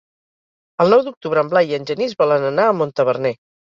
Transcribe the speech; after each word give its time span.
El 0.85 0.89
nou 0.95 1.03
d'octubre 1.09 1.45
en 1.45 1.53
Blai 1.53 1.71
i 1.71 1.79
en 1.81 1.89
Genís 1.93 2.19
volen 2.25 2.53
anar 2.53 2.69
a 2.69 2.77
Montaverner. 2.83 3.39